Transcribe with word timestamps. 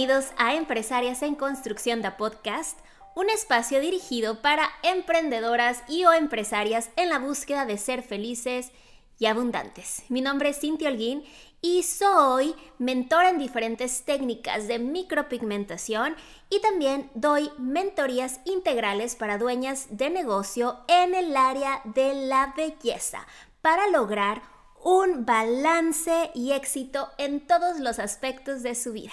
Bienvenidos 0.00 0.32
a 0.38 0.54
Empresarias 0.54 1.20
en 1.20 1.34
Construcción 1.34 2.00
de 2.00 2.10
Podcast, 2.12 2.78
un 3.14 3.28
espacio 3.28 3.80
dirigido 3.80 4.40
para 4.40 4.66
emprendedoras 4.82 5.82
y 5.88 6.06
o 6.06 6.14
empresarias 6.14 6.88
en 6.96 7.10
la 7.10 7.18
búsqueda 7.18 7.66
de 7.66 7.76
ser 7.76 8.02
felices 8.02 8.72
y 9.18 9.26
abundantes. 9.26 10.04
Mi 10.08 10.22
nombre 10.22 10.48
es 10.48 10.60
Cintia 10.60 10.88
Holguín 10.88 11.22
y 11.60 11.82
soy 11.82 12.54
mentora 12.78 13.28
en 13.28 13.36
diferentes 13.36 14.02
técnicas 14.06 14.68
de 14.68 14.78
micropigmentación 14.78 16.16
y 16.48 16.62
también 16.62 17.10
doy 17.12 17.50
mentorías 17.58 18.40
integrales 18.46 19.16
para 19.16 19.36
dueñas 19.36 19.86
de 19.90 20.08
negocio 20.08 20.78
en 20.88 21.14
el 21.14 21.36
área 21.36 21.82
de 21.84 22.14
la 22.14 22.54
belleza 22.56 23.26
para 23.60 23.86
lograr 23.88 24.40
un 24.82 25.26
balance 25.26 26.30
y 26.34 26.52
éxito 26.52 27.10
en 27.18 27.46
todos 27.46 27.80
los 27.80 27.98
aspectos 27.98 28.62
de 28.62 28.74
su 28.74 28.94
vida. 28.94 29.12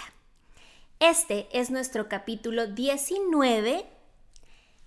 Este 1.00 1.48
es 1.52 1.70
nuestro 1.70 2.10
capítulo 2.10 2.66
19, 2.66 3.86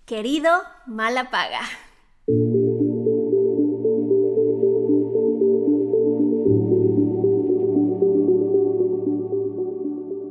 querido 0.06 0.51
mala 0.84 1.30
paga. 1.30 1.60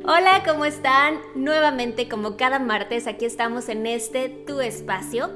Hola, 0.04 0.44
¿cómo 0.46 0.66
están? 0.66 1.18
Nuevamente, 1.36 2.10
como 2.10 2.36
cada 2.36 2.60
martes, 2.60 3.08
aquí 3.08 3.24
estamos 3.24 3.70
en 3.70 3.88
este 3.88 4.28
tu 4.28 4.60
espacio 4.60 5.30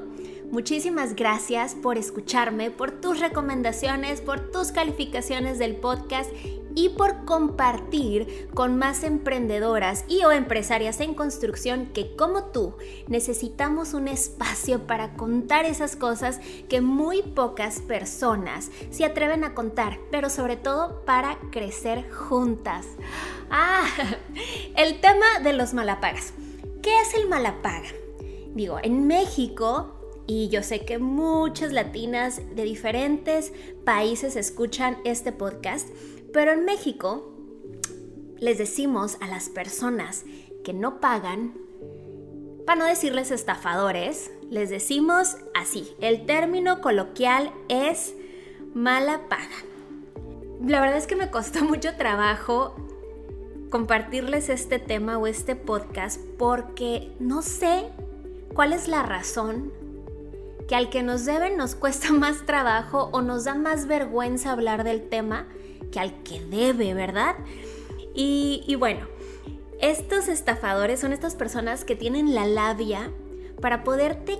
Muchísimas 0.54 1.16
gracias 1.16 1.74
por 1.74 1.98
escucharme, 1.98 2.70
por 2.70 2.92
tus 2.92 3.18
recomendaciones, 3.18 4.20
por 4.20 4.52
tus 4.52 4.70
calificaciones 4.70 5.58
del 5.58 5.74
podcast 5.74 6.30
y 6.74 6.90
por 6.90 7.24
compartir 7.24 8.48
con 8.54 8.76
más 8.76 9.04
emprendedoras 9.04 10.04
y 10.08 10.24
o 10.24 10.32
empresarias 10.32 11.00
en 11.00 11.14
construcción 11.14 11.86
que 11.86 12.16
como 12.16 12.44
tú 12.44 12.74
necesitamos 13.06 13.94
un 13.94 14.08
espacio 14.08 14.80
para 14.86 15.14
contar 15.14 15.64
esas 15.64 15.96
cosas 15.96 16.40
que 16.68 16.80
muy 16.80 17.22
pocas 17.22 17.80
personas 17.80 18.70
se 18.90 19.04
atreven 19.04 19.44
a 19.44 19.54
contar, 19.54 19.98
pero 20.10 20.30
sobre 20.30 20.56
todo 20.56 21.04
para 21.04 21.38
crecer 21.50 22.10
juntas. 22.10 22.86
Ah, 23.50 23.86
el 24.76 25.00
tema 25.00 25.40
de 25.42 25.52
los 25.52 25.74
malapagas. 25.74 26.32
¿Qué 26.82 27.00
es 27.00 27.14
el 27.14 27.28
malapaga? 27.28 27.88
Digo, 28.54 28.78
en 28.82 29.06
México 29.06 29.94
y 30.26 30.48
yo 30.48 30.62
sé 30.62 30.80
que 30.80 30.98
muchas 30.98 31.72
latinas 31.72 32.40
de 32.54 32.64
diferentes 32.64 33.52
países 33.84 34.36
escuchan 34.36 34.98
este 35.04 35.32
podcast, 35.32 35.88
pero 36.34 36.50
en 36.50 36.64
México 36.64 37.32
les 38.38 38.58
decimos 38.58 39.16
a 39.20 39.28
las 39.28 39.48
personas 39.48 40.24
que 40.64 40.74
no 40.74 40.98
pagan, 40.98 41.54
para 42.66 42.80
no 42.80 42.86
decirles 42.86 43.30
estafadores, 43.30 44.32
les 44.50 44.68
decimos 44.68 45.36
así, 45.54 45.94
el 46.00 46.26
término 46.26 46.80
coloquial 46.80 47.52
es 47.68 48.14
mala 48.74 49.28
paga. 49.28 49.46
La 50.60 50.80
verdad 50.80 50.96
es 50.96 51.06
que 51.06 51.14
me 51.14 51.30
costó 51.30 51.64
mucho 51.64 51.94
trabajo 51.96 52.74
compartirles 53.70 54.48
este 54.48 54.80
tema 54.80 55.18
o 55.18 55.28
este 55.28 55.54
podcast 55.54 56.20
porque 56.36 57.12
no 57.20 57.42
sé 57.42 57.84
cuál 58.54 58.72
es 58.72 58.88
la 58.88 59.04
razón 59.04 59.72
que 60.66 60.74
al 60.74 60.90
que 60.90 61.04
nos 61.04 61.24
deben 61.26 61.56
nos 61.56 61.76
cuesta 61.76 62.12
más 62.12 62.44
trabajo 62.44 63.08
o 63.12 63.22
nos 63.22 63.44
da 63.44 63.54
más 63.54 63.86
vergüenza 63.86 64.50
hablar 64.50 64.82
del 64.82 65.08
tema 65.08 65.46
que 65.90 66.00
al 66.00 66.22
que 66.22 66.40
debe, 66.44 66.94
¿verdad? 66.94 67.36
Y, 68.14 68.76
bueno, 68.78 69.06
estos 69.80 70.28
estafadores 70.28 71.00
son 71.00 71.12
estas 71.12 71.34
personas 71.34 71.84
que 71.84 71.96
tienen 71.96 72.34
la 72.34 72.46
labia 72.46 73.10
para 73.60 73.82
poderte 73.82 74.38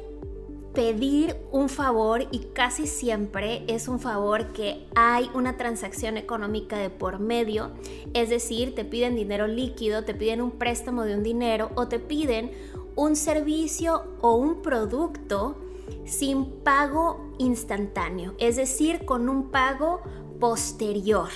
pedir 0.75 1.37
un 1.53 1.69
favor 1.69 2.27
y 2.31 2.41
casi 2.53 2.87
siempre 2.87 3.65
es 3.69 3.87
un 3.87 4.01
favor 4.01 4.53
que 4.53 4.87
hay 4.95 5.31
una 5.35 5.57
transacción 5.57 6.17
económica 6.17 6.79
de 6.79 6.91
por 6.91 7.21
medio, 7.21 7.71
es 8.13 8.29
decir, 8.29 8.75
te 8.75 8.85
piden 8.85 9.15
dinero 9.15 9.47
líquido, 9.47 10.05
te 10.05 10.15
piden 10.15 10.43
un 10.43 10.51
préstamo 10.53 11.05
de 11.05 11.15
un 11.15 11.23
dinero 11.23 11.71
o 11.77 11.87
te 11.87 12.01
piden 12.01 12.51
un 12.97 13.15
servicio 13.15 14.05
o 14.21 14.35
un 14.35 14.63
producto 14.63 15.57
sin 16.05 16.47
pago 16.63 17.33
instantáneo, 17.39 18.35
es 18.39 18.57
decir, 18.57 19.05
con 19.05 19.29
un 19.29 19.51
pago 19.51 20.03
posterior. 20.45 21.31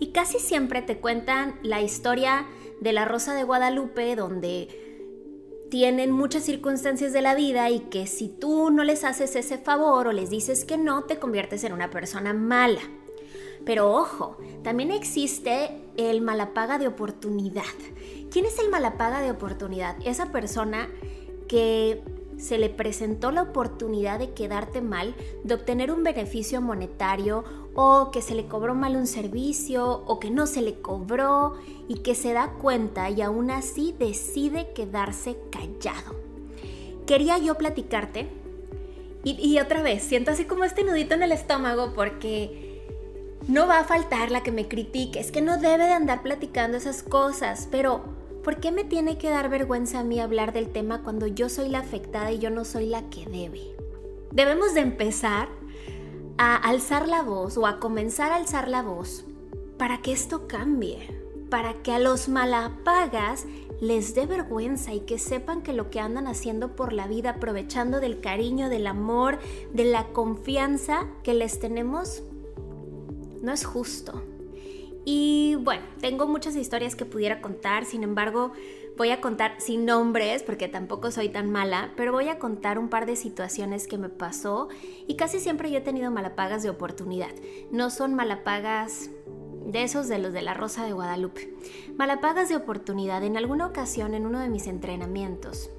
Y 0.00 0.12
casi 0.12 0.38
siempre 0.38 0.80
te 0.80 0.96
cuentan 0.96 1.58
la 1.62 1.82
historia 1.82 2.46
de 2.80 2.94
la 2.94 3.04
Rosa 3.04 3.34
de 3.34 3.44
Guadalupe, 3.44 4.16
donde 4.16 5.66
tienen 5.70 6.10
muchas 6.10 6.42
circunstancias 6.42 7.12
de 7.12 7.20
la 7.20 7.34
vida 7.34 7.68
y 7.68 7.80
que 7.80 8.06
si 8.06 8.28
tú 8.28 8.70
no 8.70 8.82
les 8.82 9.04
haces 9.04 9.36
ese 9.36 9.58
favor 9.58 10.06
o 10.06 10.12
les 10.12 10.30
dices 10.30 10.64
que 10.64 10.78
no, 10.78 11.04
te 11.04 11.18
conviertes 11.18 11.64
en 11.64 11.74
una 11.74 11.90
persona 11.90 12.32
mala. 12.32 12.80
Pero 13.66 13.92
ojo, 13.92 14.38
también 14.64 14.90
existe 14.90 15.82
el 15.98 16.22
malapaga 16.22 16.78
de 16.78 16.86
oportunidad. 16.86 17.62
¿Quién 18.30 18.46
es 18.46 18.58
el 18.58 18.70
malapaga 18.70 19.20
de 19.20 19.32
oportunidad? 19.32 19.96
Esa 20.02 20.32
persona 20.32 20.88
que 21.46 22.02
se 22.38 22.56
le 22.56 22.70
presentó 22.70 23.30
la 23.30 23.42
oportunidad 23.42 24.18
de 24.18 24.30
quedarte 24.32 24.80
mal, 24.80 25.14
de 25.44 25.54
obtener 25.54 25.90
un 25.90 26.04
beneficio 26.04 26.60
monetario 26.60 27.44
o 27.74 28.10
que 28.10 28.22
se 28.22 28.34
le 28.34 28.46
cobró 28.46 28.74
mal 28.74 28.96
un 28.96 29.06
servicio 29.06 30.02
o 30.06 30.18
que 30.20 30.30
no 30.30 30.46
se 30.46 30.62
le 30.62 30.80
cobró 30.80 31.54
y 31.88 31.96
que 31.96 32.14
se 32.14 32.32
da 32.32 32.52
cuenta 32.60 33.10
y 33.10 33.22
aún 33.22 33.50
así 33.50 33.94
decide 33.98 34.72
quedarse 34.72 35.36
callado. 35.50 36.16
Quería 37.06 37.38
yo 37.38 37.56
platicarte 37.56 38.28
y, 39.24 39.32
y 39.40 39.58
otra 39.58 39.82
vez, 39.82 40.02
siento 40.04 40.30
así 40.30 40.44
como 40.44 40.64
este 40.64 40.84
nudito 40.84 41.14
en 41.14 41.22
el 41.22 41.32
estómago 41.32 41.92
porque 41.94 42.68
no 43.48 43.66
va 43.66 43.80
a 43.80 43.84
faltar 43.84 44.30
la 44.30 44.42
que 44.42 44.52
me 44.52 44.68
critique, 44.68 45.18
es 45.18 45.32
que 45.32 45.40
no 45.40 45.58
debe 45.58 45.84
de 45.84 45.92
andar 45.92 46.22
platicando 46.22 46.76
esas 46.76 47.02
cosas, 47.02 47.66
pero 47.70 48.17
¿Por 48.48 48.60
qué 48.60 48.72
me 48.72 48.84
tiene 48.84 49.18
que 49.18 49.28
dar 49.28 49.50
vergüenza 49.50 49.98
a 49.98 50.04
mí 50.04 50.20
hablar 50.20 50.54
del 50.54 50.70
tema 50.70 51.02
cuando 51.02 51.26
yo 51.26 51.50
soy 51.50 51.68
la 51.68 51.80
afectada 51.80 52.32
y 52.32 52.38
yo 52.38 52.48
no 52.48 52.64
soy 52.64 52.86
la 52.86 53.10
que 53.10 53.26
debe? 53.26 53.76
Debemos 54.32 54.72
de 54.72 54.80
empezar 54.80 55.50
a 56.38 56.56
alzar 56.56 57.08
la 57.08 57.20
voz 57.20 57.58
o 57.58 57.66
a 57.66 57.78
comenzar 57.78 58.32
a 58.32 58.36
alzar 58.36 58.68
la 58.68 58.80
voz 58.80 59.26
para 59.76 60.00
que 60.00 60.12
esto 60.12 60.48
cambie, 60.48 61.14
para 61.50 61.74
que 61.82 61.92
a 61.92 61.98
los 61.98 62.30
malapagas 62.30 63.44
les 63.82 64.14
dé 64.14 64.24
vergüenza 64.24 64.94
y 64.94 65.00
que 65.00 65.18
sepan 65.18 65.60
que 65.60 65.74
lo 65.74 65.90
que 65.90 66.00
andan 66.00 66.26
haciendo 66.26 66.74
por 66.74 66.94
la 66.94 67.06
vida, 67.06 67.32
aprovechando 67.32 68.00
del 68.00 68.22
cariño, 68.22 68.70
del 68.70 68.86
amor, 68.86 69.40
de 69.74 69.84
la 69.84 70.06
confianza 70.06 71.06
que 71.22 71.34
les 71.34 71.60
tenemos, 71.60 72.22
no 73.42 73.52
es 73.52 73.66
justo. 73.66 74.22
Y 75.04 75.56
bueno, 75.56 75.82
tengo 76.00 76.26
muchas 76.26 76.56
historias 76.56 76.94
que 76.94 77.04
pudiera 77.04 77.40
contar, 77.40 77.84
sin 77.84 78.02
embargo, 78.02 78.52
voy 78.98 79.10
a 79.10 79.20
contar 79.20 79.54
sin 79.58 79.86
nombres 79.86 80.42
porque 80.42 80.68
tampoco 80.68 81.10
soy 81.10 81.28
tan 81.28 81.50
mala, 81.50 81.92
pero 81.96 82.12
voy 82.12 82.28
a 82.28 82.38
contar 82.38 82.78
un 82.78 82.88
par 82.88 83.06
de 83.06 83.16
situaciones 83.16 83.86
que 83.86 83.96
me 83.96 84.08
pasó 84.08 84.68
y 85.06 85.14
casi 85.14 85.38
siempre 85.38 85.70
yo 85.70 85.78
he 85.78 85.82
tenido 85.82 86.10
malapagas 86.10 86.62
de 86.62 86.70
oportunidad. 86.70 87.30
No 87.70 87.90
son 87.90 88.14
malapagas 88.14 89.10
de 89.64 89.84
esos 89.84 90.08
de 90.08 90.18
los 90.18 90.32
de 90.32 90.42
la 90.42 90.54
Rosa 90.54 90.84
de 90.84 90.92
Guadalupe. 90.92 91.54
Malapagas 91.96 92.48
de 92.48 92.56
oportunidad. 92.56 93.22
En 93.22 93.36
alguna 93.36 93.66
ocasión 93.66 94.14
en 94.14 94.26
uno 94.26 94.40
de 94.40 94.48
mis 94.48 94.66
entrenamientos, 94.66 95.70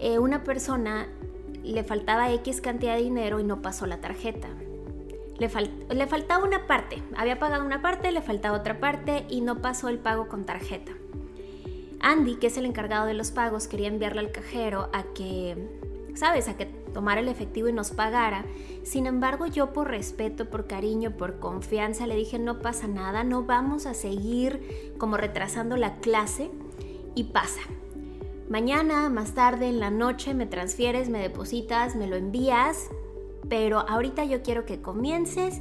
eh, 0.00 0.18
una 0.18 0.42
persona 0.42 1.08
le 1.62 1.84
faltaba 1.84 2.32
X 2.32 2.60
cantidad 2.60 2.96
de 2.96 3.02
dinero 3.02 3.40
y 3.40 3.44
no 3.44 3.62
pasó 3.62 3.86
la 3.86 4.00
tarjeta. 4.00 4.48
Le, 5.38 5.48
faltaba 5.48 6.44
una 6.44 6.66
parte, 6.66 7.02
había 7.16 7.38
pagado 7.38 7.64
una 7.64 7.82
parte, 7.82 8.12
le 8.12 8.22
faltaba 8.22 8.56
otra 8.56 8.78
parte 8.78 9.26
y 9.28 9.40
no 9.40 9.60
pasó 9.60 9.88
el 9.88 9.98
pago 9.98 10.28
con 10.28 10.44
tarjeta. 10.44 10.92
Andy, 12.00 12.36
que 12.36 12.46
es 12.48 12.56
el 12.56 12.66
encargado 12.66 13.06
de 13.06 13.14
los 13.14 13.30
pagos, 13.30 13.66
quería 13.66 13.88
enviarle 13.88 14.20
al 14.20 14.30
cajero 14.30 14.90
a 14.92 15.02
que, 15.14 15.56
¿sabes?, 16.14 16.48
a 16.48 16.56
que 16.56 16.66
tomara 16.66 17.20
el 17.20 17.28
efectivo 17.28 17.68
y 17.68 17.72
nos 17.72 17.90
pagara. 17.90 18.44
Sin 18.84 19.06
embargo, 19.06 19.46
yo 19.46 19.72
por 19.72 19.88
respeto, 19.88 20.48
por 20.48 20.66
cariño, 20.68 21.16
por 21.16 21.40
confianza, 21.40 22.06
le 22.06 22.14
dije, 22.14 22.38
no 22.38 22.60
pasa 22.60 22.86
nada, 22.86 23.24
no 23.24 23.42
vamos 23.42 23.86
a 23.86 23.94
seguir 23.94 24.94
como 24.98 25.16
retrasando 25.16 25.76
la 25.76 25.96
clase 25.96 26.50
y 27.16 27.24
pasa. 27.24 27.62
Mañana, 28.48 29.08
más 29.08 29.32
tarde, 29.32 29.66
en 29.66 29.80
la 29.80 29.90
noche, 29.90 30.34
me 30.34 30.46
transfieres, 30.46 31.08
me 31.08 31.18
depositas, 31.18 31.96
me 31.96 32.06
lo 32.06 32.14
envías 32.14 32.90
pero 33.48 33.80
ahorita 33.80 34.24
yo 34.24 34.42
quiero 34.42 34.64
que 34.66 34.80
comiences 34.80 35.60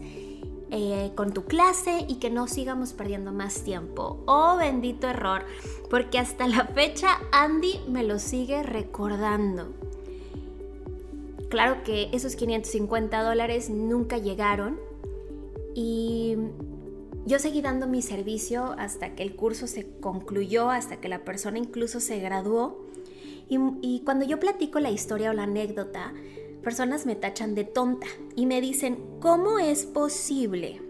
eh, 0.76 1.12
con 1.16 1.34
tu 1.34 1.44
clase 1.44 2.06
y 2.08 2.16
que 2.16 2.32
no 2.32 2.48
sigamos 2.48 2.94
perdiendo 2.94 3.32
más 3.32 3.64
tiempo. 3.64 4.24
Oh, 4.26 4.58
bendito 4.58 5.08
error, 5.08 5.46
porque 5.90 6.18
hasta 6.18 6.48
la 6.48 6.66
fecha 6.66 7.20
Andy 7.32 7.80
me 7.88 8.04
lo 8.04 8.18
sigue 8.18 8.64
recordando. 8.64 9.74
Claro 11.50 11.84
que 11.84 12.10
esos 12.12 12.36
550 12.36 13.22
dólares 13.22 13.70
nunca 13.70 14.18
llegaron 14.18 14.80
y 15.76 16.36
yo 17.28 17.38
seguí 17.38 17.62
dando 17.62 17.86
mi 17.86 18.02
servicio 18.02 18.74
hasta 18.80 19.14
que 19.14 19.22
el 19.22 19.36
curso 19.36 19.68
se 19.68 19.88
concluyó, 20.00 20.72
hasta 20.72 21.00
que 21.00 21.08
la 21.08 21.24
persona 21.24 21.60
incluso 21.60 22.00
se 22.00 22.18
graduó. 22.18 22.88
Y, 23.48 23.60
y, 23.82 24.02
cuando 24.04 24.26
yo 24.26 24.40
platico 24.40 24.80
la 24.80 24.90
historia 24.90 25.30
o 25.30 25.34
la 25.34 25.44
anécdota, 25.44 26.14
personas 26.64 27.06
me 27.06 27.16
tachan 27.16 27.56
de 27.56 27.66
tonta 27.66 28.08
y 28.36 28.46
me 28.46 28.62
dicen, 28.62 28.98
¿cómo 29.20 29.60
es 29.60 29.86
posible 29.86 30.82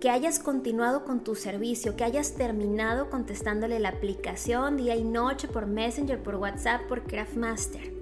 que 0.00 0.10
hayas 0.10 0.38
continuado 0.38 1.04
con 1.04 1.24
tu 1.24 1.34
servicio, 1.34 1.96
que 1.96 2.04
hayas 2.04 2.34
terminado 2.34 3.08
contestándole 3.08 3.80
la 3.80 3.88
aplicación 3.88 4.76
día 4.76 4.94
y 4.94 5.04
noche 5.04 5.48
por 5.48 5.66
Messenger, 5.66 6.22
por 6.22 6.36
WhatsApp, 6.36 6.82
por 6.86 7.04
Craftmaster? 7.04 7.92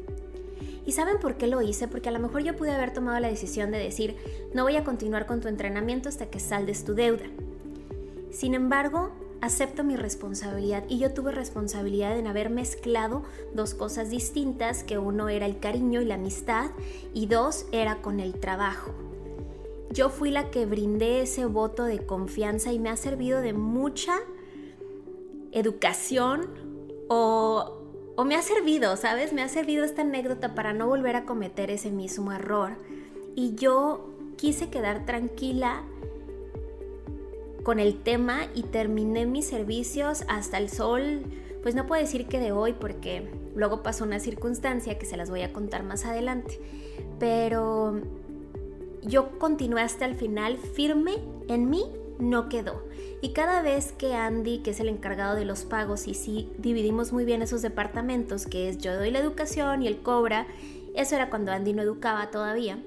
¿Y 0.84 0.92
saben 0.92 1.18
por 1.20 1.36
qué 1.36 1.46
lo 1.46 1.62
hice? 1.62 1.88
Porque 1.88 2.08
a 2.08 2.12
lo 2.12 2.18
mejor 2.18 2.42
yo 2.42 2.56
pude 2.56 2.72
haber 2.72 2.92
tomado 2.92 3.20
la 3.20 3.28
decisión 3.28 3.70
de 3.70 3.78
decir, 3.78 4.16
no 4.54 4.64
voy 4.64 4.76
a 4.76 4.84
continuar 4.84 5.26
con 5.26 5.40
tu 5.40 5.48
entrenamiento 5.48 6.08
hasta 6.08 6.26
que 6.26 6.40
saldes 6.40 6.84
tu 6.84 6.94
deuda. 6.94 7.26
Sin 8.32 8.54
embargo, 8.54 9.12
acepto 9.40 9.84
mi 9.84 9.96
responsabilidad 9.96 10.84
y 10.88 10.98
yo 10.98 11.12
tuve 11.12 11.32
responsabilidad 11.32 12.19
en 12.19 12.26
haber 12.26 12.50
mezclado 12.50 13.22
dos 13.54 13.75
cosas 13.75 14.10
distintas, 14.10 14.84
que 14.84 14.98
uno 14.98 15.28
era 15.28 15.46
el 15.46 15.58
cariño 15.58 16.00
y 16.00 16.04
la 16.04 16.14
amistad 16.14 16.70
y 17.14 17.26
dos 17.26 17.66
era 17.72 18.02
con 18.02 18.20
el 18.20 18.34
trabajo. 18.34 18.92
Yo 19.90 20.08
fui 20.08 20.31
la 20.31 20.50
que 20.50 20.66
brindé 20.66 21.22
ese 21.22 21.46
voto 21.46 21.84
de 21.84 22.06
confianza 22.06 22.72
y 22.72 22.78
me 22.78 22.90
ha 22.90 22.96
servido 22.96 23.40
de 23.40 23.52
mucha 23.52 24.19
educación 25.52 26.48
o 27.08 27.81
o 28.20 28.25
me 28.26 28.37
ha 28.37 28.42
servido, 28.42 28.98
¿sabes? 28.98 29.32
Me 29.32 29.40
ha 29.40 29.48
servido 29.48 29.82
esta 29.82 30.02
anécdota 30.02 30.54
para 30.54 30.75
no 30.75 30.87
volver 30.87 31.16
a 31.16 31.25
cometer 31.25 31.70
ese 31.70 31.90
mismo 31.90 32.32
error. 32.32 32.76
Y 33.34 33.54
yo 33.54 34.10
quise 34.37 34.69
quedar 34.69 35.06
tranquila 35.06 35.84
con 37.70 37.78
el 37.78 38.02
tema 38.02 38.49
y 38.52 38.64
terminé 38.64 39.26
mis 39.26 39.46
servicios 39.46 40.25
hasta 40.26 40.58
el 40.58 40.70
sol. 40.70 41.22
Pues 41.62 41.76
no 41.76 41.87
puedo 41.87 42.02
decir 42.02 42.26
que 42.26 42.40
de 42.40 42.50
hoy 42.50 42.72
porque 42.72 43.31
luego 43.55 43.84
pasó 43.84 44.02
una 44.02 44.19
circunstancia 44.19 44.99
que 44.99 45.06
se 45.06 45.17
las 45.17 45.31
voy 45.31 45.43
a 45.43 45.52
contar 45.52 45.84
más 45.84 46.05
adelante. 46.05 46.61
Pero 47.20 48.00
yo 49.02 49.38
continué 49.38 49.82
hasta 49.82 50.05
el 50.05 50.17
final 50.17 50.56
firme 50.56 51.19
en 51.46 51.70
mí 51.70 51.84
no 52.19 52.49
quedó. 52.49 52.82
Y 53.20 53.34
cada 53.34 53.62
vez 53.62 53.93
que 53.93 54.14
Andy, 54.14 54.64
que 54.64 54.70
es 54.70 54.81
el 54.81 54.88
encargado 54.88 55.37
de 55.37 55.44
los 55.44 55.62
pagos, 55.62 56.08
y 56.08 56.14
sí 56.14 56.50
dividimos 56.58 57.12
muy 57.12 57.25
bien 57.25 57.40
esos 57.40 57.62
departamentos, 57.62 58.46
que 58.46 58.69
es 58.69 58.78
yo 58.78 58.96
doy 58.96 59.12
la 59.12 59.20
educación 59.20 59.84
y 59.84 59.87
él 59.87 60.02
cobra, 60.02 60.49
eso 60.96 61.14
era 61.14 61.31
cuando 61.31 61.52
Andy 61.52 61.73
no 61.73 61.82
educaba 61.82 62.32
todavía. 62.32 62.81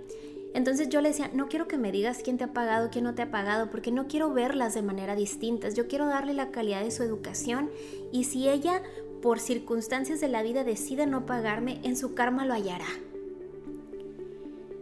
Entonces 0.53 0.89
yo 0.89 1.01
le 1.01 1.09
decía, 1.09 1.31
no 1.33 1.47
quiero 1.47 1.67
que 1.67 1.77
me 1.77 1.91
digas 1.91 2.21
quién 2.23 2.37
te 2.37 2.43
ha 2.43 2.53
pagado, 2.53 2.89
quién 2.91 3.03
no 3.05 3.15
te 3.15 3.23
ha 3.23 3.31
pagado, 3.31 3.69
porque 3.69 3.91
no 3.91 4.07
quiero 4.07 4.31
verlas 4.31 4.73
de 4.73 4.83
manera 4.83 5.15
distinta. 5.15 5.69
Yo 5.69 5.87
quiero 5.87 6.05
darle 6.05 6.33
la 6.33 6.51
calidad 6.51 6.83
de 6.83 6.91
su 6.91 7.01
educación 7.03 7.71
y 8.11 8.25
si 8.25 8.47
ella 8.49 8.81
por 9.21 9.39
circunstancias 9.39 10.19
de 10.19 10.27
la 10.27 10.43
vida 10.43 10.63
decide 10.63 11.07
no 11.07 11.25
pagarme, 11.25 11.79
en 11.83 11.95
su 11.95 12.13
karma 12.13 12.45
lo 12.45 12.53
hallará. 12.53 12.85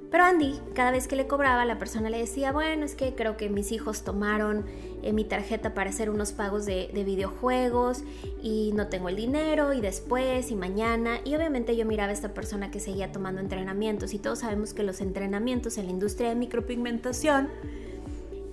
Pero 0.10 0.26
Andy, 0.26 0.60
cada 0.74 0.92
vez 0.92 1.08
que 1.08 1.16
le 1.16 1.28
cobraba, 1.28 1.64
la 1.64 1.80
persona 1.80 2.10
le 2.10 2.18
decía, 2.18 2.52
bueno, 2.52 2.84
es 2.84 2.96
que 2.96 3.16
creo 3.16 3.38
que 3.38 3.50
mis 3.50 3.72
hijos 3.72 4.04
tomaron 4.04 4.66
eh, 5.02 5.14
mi 5.14 5.24
tarjeta 5.24 5.74
para 5.74 5.90
hacer 5.90 6.10
unos 6.10 6.32
pagos 6.32 6.66
de, 6.66 6.90
de, 6.94 7.04
videojuegos 7.04 8.04
y 8.42 8.72
no 8.74 8.88
tengo 8.88 9.10
el 9.10 9.16
dinero 9.16 9.74
y 9.74 9.82
después 9.82 10.52
y 10.52 10.56
mañana. 10.56 11.20
Y 11.26 11.36
obviamente 11.36 11.76
yo 11.76 11.86
miraba 11.86 12.10
a 12.10 12.14
esta 12.14 12.34
persona 12.34 12.72
que 12.72 12.80
seguía 12.80 13.12
tomando 13.12 13.42
entrenamientos 13.42 14.14
y 14.14 14.20
todos 14.20 14.40
sabemos 14.40 14.74
que 14.74 14.84
los 14.84 15.02
entrenamientos 15.02 15.78
en 15.78 15.86
la 15.86 15.92
industria 15.92 16.30
de 16.30 16.36
micropigmentación 16.36 17.50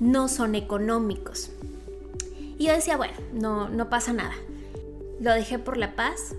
no 0.01 0.29
son 0.29 0.55
económicos. 0.55 1.51
Y 2.59 2.67
yo 2.67 2.73
decía, 2.73 2.97
bueno, 2.97 3.15
no, 3.33 3.69
no 3.69 3.89
pasa 3.89 4.13
nada. 4.13 4.35
Lo 5.21 5.33
dejé 5.33 5.59
por 5.59 5.77
la 5.77 5.95
paz 5.95 6.35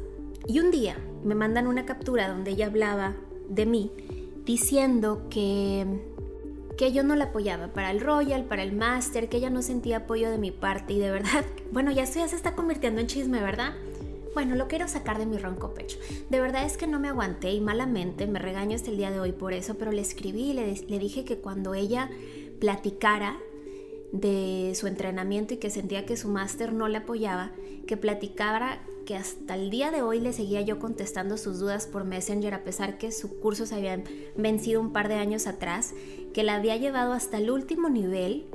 y 0.48 0.60
un 0.60 0.72
día 0.72 0.98
me 1.24 1.36
mandan 1.36 1.68
una 1.68 1.86
captura 1.86 2.30
donde 2.30 2.52
ella 2.52 2.68
hablaba 2.68 3.16
de 3.48 3.66
mí 3.66 3.92
diciendo 4.46 5.28
que, 5.30 5.86
que 6.80 6.94
yo 6.94 7.04
no 7.04 7.18
la 7.18 7.26
apoyaba 7.26 7.68
para 7.68 7.92
el 7.92 8.00
Royal, 8.00 8.46
para 8.46 8.64
el 8.64 8.72
Master, 8.72 9.28
que 9.28 9.36
ella 9.36 9.50
no 9.50 9.62
sentía 9.62 9.98
apoyo 9.98 10.32
de 10.32 10.38
mi 10.38 10.52
parte 10.52 10.94
y 10.94 11.00
de 11.00 11.12
verdad, 11.12 11.44
bueno, 11.74 11.92
ya 11.92 12.04
esto 12.04 12.20
ya 12.20 12.28
se 12.30 12.38
está 12.38 12.56
convirtiendo 12.56 13.02
en 13.02 13.08
chisme, 13.08 13.42
¿verdad? 13.42 13.74
Bueno, 14.34 14.56
lo 14.56 14.70
quiero 14.70 14.88
sacar 14.88 15.18
de 15.18 15.26
mi 15.26 15.38
ronco 15.38 15.74
pecho. 15.74 15.98
De 16.30 16.40
verdad 16.40 16.66
es 16.66 16.78
que 16.78 16.88
no 16.88 16.98
me 16.98 17.10
aguanté 17.10 17.52
y 17.52 17.60
malamente 17.60 18.28
me 18.28 18.40
regaño 18.40 18.78
hasta 18.78 18.92
el 18.92 18.96
día 18.96 19.12
de 19.12 19.20
hoy 19.20 19.34
por 19.34 19.52
eso, 19.52 19.76
pero 19.76 19.92
le 19.92 20.00
escribí 20.00 20.52
y 20.52 20.54
le, 20.54 20.74
le 20.88 21.00
dije 21.00 21.26
que 21.26 21.40
cuando 21.40 21.74
ella 21.74 22.10
platicara 22.62 23.38
de 24.14 24.72
su 24.74 24.88
entrenamiento 24.88 25.56
y 25.56 25.58
que 25.58 25.70
sentía 25.70 26.06
que 26.06 26.16
su 26.16 26.30
máster 26.30 26.72
no 26.72 26.88
le 26.88 27.00
apoyaba, 27.00 27.52
que 27.88 27.98
platicara 27.98 28.80
que 29.10 29.16
hasta 29.16 29.56
el 29.56 29.72
día 29.72 29.90
de 29.90 30.04
hoy 30.04 30.20
le 30.20 30.34
seguía 30.34 30.62
yo 30.62 30.78
contestando 30.78 31.36
sus 31.38 31.58
dudas 31.58 31.88
por 31.88 32.06
Messenger 32.06 32.54
a 32.54 32.64
pesar 32.64 33.00
que 33.00 33.12
su 33.12 33.40
curso 33.40 33.66
se 33.66 33.74
había 33.74 34.04
vencido 34.38 34.80
un 34.80 34.94
par 34.94 35.08
de 35.08 35.16
años 35.16 35.48
atrás, 35.48 35.96
que 36.34 36.44
la 36.44 36.56
había 36.56 36.78
llevado 36.78 37.14
hasta 37.14 37.38
el 37.38 37.52
último 37.52 37.90
nivel, 37.90 38.48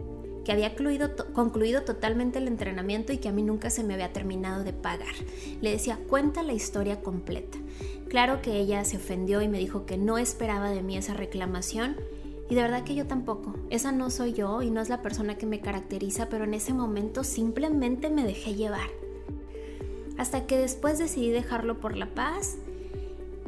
que 0.44 0.52
había 0.52 0.74
concluido 0.74 1.82
totalmente 1.82 2.38
el 2.38 2.48
entrenamiento 2.48 3.12
y 3.12 3.18
que 3.18 3.28
a 3.28 3.32
mí 3.32 3.42
nunca 3.42 3.70
se 3.70 3.82
me 3.82 3.94
había 3.94 4.12
terminado 4.12 4.62
de 4.62 4.72
pagar. 4.72 5.14
Le 5.60 5.70
decía, 5.70 5.98
cuenta 6.08 6.42
la 6.42 6.52
historia 6.52 7.00
completa. 7.00 7.58
Claro 8.08 8.42
que 8.42 8.58
ella 8.58 8.84
se 8.84 8.98
ofendió 8.98 9.40
y 9.40 9.48
me 9.48 9.58
dijo 9.58 9.86
que 9.86 9.96
no 9.96 10.18
esperaba 10.18 10.70
de 10.70 10.82
mí 10.82 10.96
esa 10.96 11.14
reclamación. 11.14 11.96
Y 12.50 12.54
de 12.54 12.62
verdad 12.62 12.84
que 12.84 12.94
yo 12.94 13.06
tampoco. 13.06 13.54
Esa 13.70 13.90
no 13.90 14.10
soy 14.10 14.34
yo 14.34 14.60
y 14.60 14.70
no 14.70 14.82
es 14.82 14.90
la 14.90 15.00
persona 15.00 15.38
que 15.38 15.46
me 15.46 15.60
caracteriza, 15.60 16.28
pero 16.28 16.44
en 16.44 16.52
ese 16.52 16.74
momento 16.74 17.24
simplemente 17.24 18.10
me 18.10 18.22
dejé 18.22 18.54
llevar 18.54 18.90
hasta 20.18 20.46
que 20.46 20.58
después 20.58 20.98
decidí 20.98 21.30
dejarlo 21.30 21.80
por 21.80 21.96
la 21.96 22.14
paz 22.14 22.56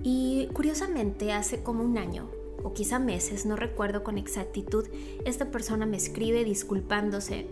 y 0.02 0.48
curiosamente 0.52 1.32
hace 1.32 1.62
como 1.62 1.82
un 1.82 1.98
año 1.98 2.28
o 2.66 2.72
quizá 2.74 2.98
meses, 2.98 3.46
no 3.46 3.54
recuerdo 3.54 4.02
con 4.02 4.18
exactitud, 4.18 4.88
esta 5.24 5.52
persona 5.52 5.86
me 5.86 5.96
escribe 5.96 6.42
disculpándose, 6.42 7.46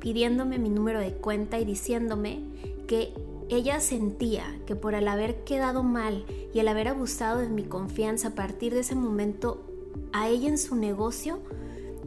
pidiéndome 0.00 0.58
mi 0.58 0.70
número 0.70 0.98
de 0.98 1.12
cuenta 1.12 1.60
y 1.60 1.64
diciéndome 1.64 2.40
que 2.88 3.14
ella 3.48 3.78
sentía 3.78 4.58
que 4.66 4.74
por 4.74 4.94
el 4.94 5.06
haber 5.06 5.44
quedado 5.44 5.84
mal 5.84 6.24
y 6.52 6.58
el 6.58 6.66
haber 6.66 6.88
abusado 6.88 7.38
de 7.38 7.48
mi 7.48 7.62
confianza 7.62 8.28
a 8.28 8.34
partir 8.34 8.74
de 8.74 8.80
ese 8.80 8.96
momento 8.96 9.62
a 10.12 10.28
ella 10.28 10.48
en 10.48 10.58
su 10.58 10.74
negocio 10.74 11.38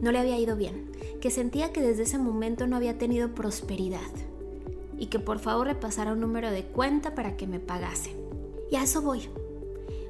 no 0.02 0.12
le 0.12 0.18
había 0.18 0.38
ido 0.38 0.54
bien, 0.54 0.90
que 1.22 1.30
sentía 1.30 1.72
que 1.72 1.80
desde 1.80 2.02
ese 2.02 2.18
momento 2.18 2.66
no 2.66 2.76
había 2.76 2.98
tenido 2.98 3.34
prosperidad 3.34 4.00
y 4.98 5.06
que 5.06 5.18
por 5.18 5.38
favor 5.38 5.66
repasara 5.66 6.12
un 6.12 6.20
número 6.20 6.50
de 6.50 6.64
cuenta 6.64 7.14
para 7.14 7.38
que 7.38 7.46
me 7.46 7.58
pagase. 7.58 8.14
Y 8.70 8.76
a 8.76 8.82
eso 8.82 9.00
voy. 9.00 9.30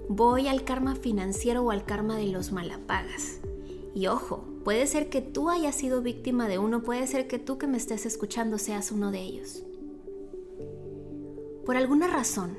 Voy 0.08 0.48
al 0.48 0.64
karma 0.64 0.96
financiero 0.96 1.62
o 1.62 1.70
al 1.70 1.84
karma 1.84 2.16
de 2.16 2.26
los 2.26 2.52
malapagas. 2.52 3.40
Y 3.94 4.06
ojo, 4.08 4.44
puede 4.64 4.86
ser 4.86 5.08
que 5.08 5.22
tú 5.22 5.50
hayas 5.50 5.76
sido 5.76 6.02
víctima 6.02 6.48
de 6.48 6.58
uno, 6.58 6.82
puede 6.82 7.06
ser 7.06 7.26
que 7.26 7.38
tú 7.38 7.58
que 7.58 7.66
me 7.66 7.76
estés 7.76 8.06
escuchando 8.06 8.58
seas 8.58 8.92
uno 8.92 9.10
de 9.10 9.20
ellos. 9.20 9.62
Por 11.64 11.76
alguna 11.76 12.06
razón, 12.06 12.58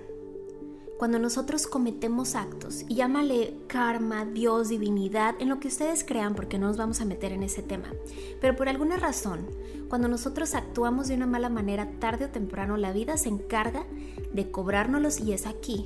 cuando 0.97 1.19
nosotros 1.19 1.67
cometemos 1.67 2.35
actos, 2.35 2.85
y 2.87 2.95
llámale 2.95 3.53
karma, 3.67 4.25
Dios, 4.25 4.69
divinidad, 4.69 5.35
en 5.39 5.49
lo 5.49 5.59
que 5.59 5.67
ustedes 5.67 6.03
crean, 6.03 6.35
porque 6.35 6.57
no 6.57 6.67
nos 6.67 6.77
vamos 6.77 7.01
a 7.01 7.05
meter 7.05 7.33
en 7.33 7.43
ese 7.43 7.61
tema, 7.61 7.93
pero 8.39 8.55
por 8.55 8.69
alguna 8.69 8.95
razón, 8.95 9.45
cuando 9.89 10.07
nosotros 10.07 10.55
actuamos 10.55 11.09
de 11.09 11.15
una 11.15 11.27
mala 11.27 11.49
manera, 11.49 11.91
tarde 11.99 12.25
o 12.25 12.29
temprano 12.29 12.77
la 12.77 12.93
vida 12.93 13.17
se 13.17 13.29
encarga 13.29 13.85
de 14.33 14.49
cobrárnoslos 14.49 15.19
y 15.19 15.33
es 15.33 15.45
aquí. 15.45 15.85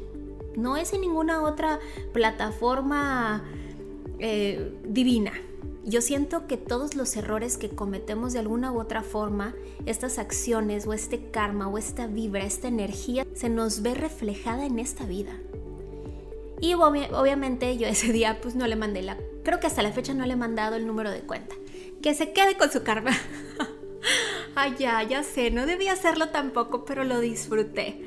No 0.59 0.75
es 0.75 0.93
en 0.93 1.01
ninguna 1.01 1.41
otra 1.41 1.79
plataforma 2.11 3.43
eh, 4.19 4.73
divina. 4.83 5.31
Yo 5.85 6.01
siento 6.01 6.45
que 6.45 6.57
todos 6.57 6.95
los 6.95 7.15
errores 7.15 7.57
que 7.57 7.69
cometemos 7.69 8.33
de 8.33 8.39
alguna 8.39 8.71
u 8.71 8.79
otra 8.79 9.01
forma, 9.01 9.55
estas 9.85 10.19
acciones 10.19 10.85
o 10.85 10.93
este 10.93 11.31
karma 11.31 11.67
o 11.67 11.77
esta 11.77 12.07
vibra, 12.07 12.43
esta 12.43 12.67
energía, 12.67 13.25
se 13.33 13.49
nos 13.49 13.81
ve 13.81 13.95
reflejada 13.95 14.65
en 14.65 14.77
esta 14.79 15.05
vida. 15.05 15.31
Y 16.61 16.73
obviamente 16.73 17.77
yo 17.77 17.87
ese 17.87 18.11
día 18.13 18.39
pues 18.41 18.55
no 18.55 18.67
le 18.67 18.75
mandé 18.75 19.01
la... 19.01 19.17
Creo 19.43 19.59
que 19.59 19.67
hasta 19.67 19.81
la 19.81 19.93
fecha 19.93 20.13
no 20.13 20.25
le 20.25 20.33
he 20.33 20.35
mandado 20.35 20.75
el 20.75 20.85
número 20.85 21.09
de 21.09 21.21
cuenta. 21.21 21.55
Que 22.01 22.13
se 22.13 22.33
quede 22.33 22.57
con 22.57 22.69
su 22.69 22.83
karma. 22.83 23.11
Ay, 24.55 24.75
ya, 24.77 25.01
ya 25.03 25.23
sé, 25.23 25.51
no 25.51 25.65
debía 25.65 25.93
hacerlo 25.93 26.29
tampoco, 26.29 26.83
pero 26.83 27.05
lo 27.05 27.21
disfruté. 27.21 28.03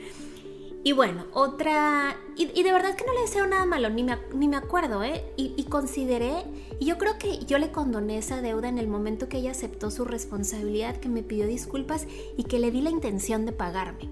Y 0.84 0.92
bueno, 0.92 1.26
otra... 1.32 2.16
Y, 2.34 2.62
de 2.62 2.72
verdad 2.72 2.96
que 2.96 3.04
no 3.04 3.12
le 3.12 3.20
deseo 3.20 3.46
nada 3.46 3.66
malo, 3.66 3.90
ni 3.90 4.02
me, 4.02 4.16
ni 4.34 4.48
me 4.48 4.56
acuerdo, 4.56 5.04
¿eh? 5.04 5.22
Y, 5.36 5.52
y, 5.56 5.64
consideré, 5.64 6.44
y 6.80 6.86
yo 6.86 6.96
creo 6.96 7.18
que 7.18 7.44
yo 7.44 7.58
le 7.58 7.70
condoné 7.70 8.18
esa 8.18 8.40
deuda 8.40 8.68
en 8.68 8.78
el 8.78 8.88
momento 8.88 9.28
que 9.28 9.36
ella 9.36 9.50
aceptó 9.50 9.90
su 9.90 10.04
responsabilidad, 10.04 10.96
que 10.96 11.10
me 11.10 11.22
pidió 11.22 11.46
disculpas 11.46 12.06
y 12.36 12.44
que 12.44 12.58
le 12.58 12.70
di 12.70 12.80
la 12.80 12.90
intención 12.90 13.44
de 13.44 13.52
pagarme. 13.52 14.08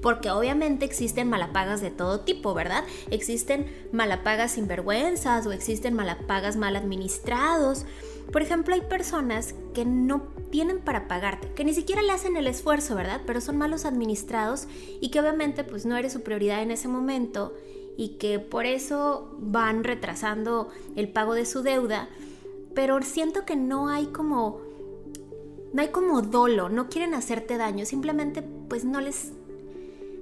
Porque 0.00 0.30
obviamente 0.30 0.84
existen 0.84 1.28
malapagas 1.28 1.80
de 1.80 1.90
todo 1.90 2.20
tipo, 2.20 2.54
¿verdad? 2.54 2.84
Existen 3.10 3.66
malapagas 3.90 4.52
sinvergüenzas 4.52 5.46
o 5.46 5.52
existen 5.52 5.94
malapagas 5.94 6.56
mal 6.56 6.76
administrados. 6.76 7.86
Por 8.30 8.42
ejemplo, 8.42 8.74
hay 8.74 8.82
personas 8.82 9.54
que 9.74 9.84
no 9.84 10.31
tienen 10.52 10.80
para 10.80 11.08
pagarte, 11.08 11.50
que 11.54 11.64
ni 11.64 11.72
siquiera 11.72 12.02
le 12.02 12.12
hacen 12.12 12.36
el 12.36 12.46
esfuerzo, 12.46 12.94
¿verdad? 12.94 13.22
Pero 13.26 13.40
son 13.40 13.56
malos 13.56 13.86
administrados 13.86 14.68
y 15.00 15.08
que 15.08 15.18
obviamente 15.18 15.64
pues 15.64 15.86
no 15.86 15.96
eres 15.96 16.12
su 16.12 16.22
prioridad 16.22 16.62
en 16.62 16.70
ese 16.70 16.86
momento 16.86 17.54
y 17.96 18.18
que 18.18 18.38
por 18.38 18.66
eso 18.66 19.34
van 19.40 19.82
retrasando 19.82 20.68
el 20.94 21.08
pago 21.08 21.32
de 21.34 21.46
su 21.46 21.62
deuda, 21.62 22.08
pero 22.74 23.00
siento 23.02 23.44
que 23.46 23.56
no 23.56 23.88
hay 23.88 24.06
como 24.06 24.60
no 25.72 25.80
hay 25.80 25.88
como 25.88 26.20
dolo, 26.20 26.68
no 26.68 26.90
quieren 26.90 27.14
hacerte 27.14 27.56
daño, 27.56 27.86
simplemente 27.86 28.42
pues 28.42 28.84
no 28.84 29.00
les 29.00 29.32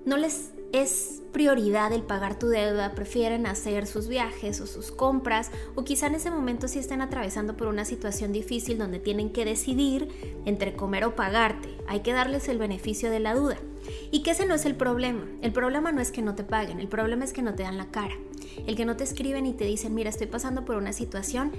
no 0.06 0.16
les 0.16 0.52
es 0.72 1.22
prioridad 1.32 1.92
el 1.92 2.02
pagar 2.02 2.38
tu 2.38 2.48
deuda, 2.48 2.94
prefieren 2.94 3.46
hacer 3.46 3.86
sus 3.86 4.08
viajes 4.08 4.60
o 4.60 4.66
sus 4.66 4.90
compras 4.90 5.50
o 5.74 5.84
quizá 5.84 6.06
en 6.06 6.16
ese 6.16 6.30
momento 6.30 6.68
sí 6.68 6.78
estén 6.78 7.02
atravesando 7.02 7.56
por 7.56 7.68
una 7.68 7.84
situación 7.84 8.32
difícil 8.32 8.78
donde 8.78 8.98
tienen 8.98 9.30
que 9.30 9.44
decidir 9.44 10.08
entre 10.44 10.74
comer 10.74 11.04
o 11.04 11.14
pagarte. 11.14 11.68
Hay 11.86 12.00
que 12.00 12.12
darles 12.12 12.48
el 12.48 12.58
beneficio 12.58 13.10
de 13.10 13.20
la 13.20 13.34
duda. 13.34 13.58
Y 14.10 14.22
que 14.22 14.32
ese 14.32 14.46
no 14.46 14.54
es 14.54 14.66
el 14.66 14.76
problema. 14.76 15.24
El 15.42 15.52
problema 15.52 15.92
no 15.92 16.00
es 16.00 16.10
que 16.10 16.22
no 16.22 16.34
te 16.34 16.44
paguen, 16.44 16.80
el 16.80 16.88
problema 16.88 17.24
es 17.24 17.32
que 17.32 17.42
no 17.42 17.54
te 17.54 17.62
dan 17.62 17.78
la 17.78 17.90
cara. 17.90 18.14
El 18.66 18.76
que 18.76 18.84
no 18.84 18.96
te 18.96 19.04
escriben 19.04 19.46
y 19.46 19.54
te 19.54 19.64
dicen, 19.64 19.94
mira, 19.94 20.10
estoy 20.10 20.26
pasando 20.26 20.64
por 20.64 20.76
una 20.76 20.92
situación, 20.92 21.52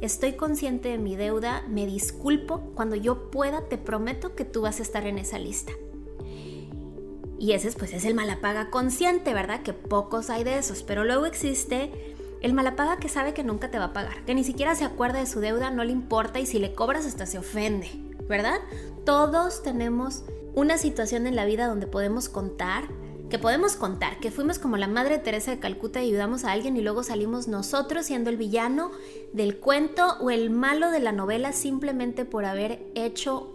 estoy 0.00 0.32
consciente 0.32 0.88
de 0.88 0.98
mi 0.98 1.16
deuda, 1.16 1.64
me 1.68 1.86
disculpo, 1.86 2.60
cuando 2.74 2.96
yo 2.96 3.30
pueda 3.30 3.68
te 3.68 3.78
prometo 3.78 4.34
que 4.34 4.44
tú 4.44 4.62
vas 4.62 4.80
a 4.80 4.82
estar 4.82 5.06
en 5.06 5.18
esa 5.18 5.38
lista. 5.38 5.72
Y 7.38 7.52
ese 7.52 7.70
pues 7.72 7.92
es 7.92 8.04
el 8.04 8.14
malapaga 8.14 8.70
consciente, 8.70 9.32
¿verdad? 9.32 9.62
Que 9.62 9.72
pocos 9.72 10.28
hay 10.28 10.42
de 10.44 10.58
esos, 10.58 10.82
pero 10.82 11.04
luego 11.04 11.24
existe 11.26 12.16
el 12.40 12.52
malapaga 12.52 12.98
que 12.98 13.08
sabe 13.08 13.34
que 13.34 13.44
nunca 13.44 13.70
te 13.70 13.78
va 13.78 13.86
a 13.86 13.92
pagar, 13.92 14.24
que 14.24 14.34
ni 14.34 14.44
siquiera 14.44 14.74
se 14.74 14.84
acuerda 14.84 15.18
de 15.20 15.26
su 15.26 15.40
deuda, 15.40 15.70
no 15.70 15.84
le 15.84 15.92
importa 15.92 16.40
y 16.40 16.46
si 16.46 16.58
le 16.58 16.74
cobras 16.74 17.06
hasta 17.06 17.26
se 17.26 17.38
ofende, 17.38 17.88
¿verdad? 18.28 18.60
Todos 19.04 19.62
tenemos 19.62 20.24
una 20.54 20.78
situación 20.78 21.26
en 21.26 21.36
la 21.36 21.44
vida 21.44 21.66
donde 21.66 21.86
podemos 21.86 22.28
contar, 22.28 22.84
que 23.28 23.38
podemos 23.38 23.76
contar, 23.76 24.18
que 24.20 24.30
fuimos 24.30 24.58
como 24.58 24.76
la 24.76 24.88
Madre 24.88 25.18
Teresa 25.18 25.50
de 25.50 25.58
Calcuta 25.58 26.02
y 26.02 26.08
ayudamos 26.08 26.44
a 26.44 26.52
alguien 26.52 26.76
y 26.76 26.80
luego 26.80 27.02
salimos 27.02 27.46
nosotros 27.46 28.06
siendo 28.06 28.30
el 28.30 28.36
villano 28.36 28.90
del 29.32 29.58
cuento 29.58 30.16
o 30.20 30.30
el 30.30 30.50
malo 30.50 30.90
de 30.90 31.00
la 31.00 31.12
novela 31.12 31.52
simplemente 31.52 32.24
por 32.24 32.44
haber 32.44 32.90
hecho 32.94 33.54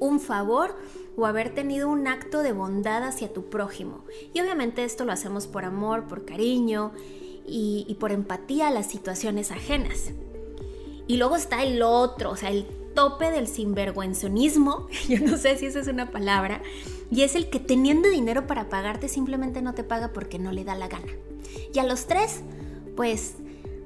un 0.00 0.20
favor 0.20 0.76
o 1.18 1.26
haber 1.26 1.52
tenido 1.52 1.88
un 1.88 2.06
acto 2.06 2.44
de 2.44 2.52
bondad 2.52 3.02
hacia 3.02 3.32
tu 3.32 3.50
prójimo. 3.50 4.04
Y 4.32 4.40
obviamente 4.40 4.84
esto 4.84 5.04
lo 5.04 5.10
hacemos 5.10 5.48
por 5.48 5.64
amor, 5.64 6.06
por 6.06 6.24
cariño 6.24 6.92
y, 7.44 7.96
por 7.98 8.12
empatía 8.12 8.68
a 8.68 8.70
las 8.70 8.86
situaciones 8.86 9.50
ajenas. 9.50 10.12
Y 11.08 11.16
luego 11.16 11.34
está 11.34 11.64
el 11.64 11.82
otro, 11.82 12.30
o 12.30 12.36
sea, 12.36 12.50
el 12.50 12.66
tope 12.94 13.32
del 13.32 13.48
sinvergüenzonismo, 13.48 14.86
yo 15.08 15.18
no 15.18 15.36
sé 15.36 15.58
si 15.58 15.66
esa 15.66 15.80
es 15.80 15.88
una 15.88 16.12
palabra, 16.12 16.62
y 17.10 17.22
es 17.22 17.34
el 17.34 17.50
que 17.50 17.58
teniendo 17.58 18.08
dinero 18.08 18.46
para 18.46 18.68
pagarte 18.68 19.08
simplemente 19.08 19.60
no 19.60 19.74
te 19.74 19.82
paga 19.82 20.12
porque 20.12 20.38
no 20.38 20.52
le 20.52 20.62
da 20.62 20.76
la 20.76 20.86
gana. 20.86 21.12
Y 21.74 21.80
a 21.80 21.84
los 21.84 22.06
tres, 22.06 22.42
pues 22.94 23.34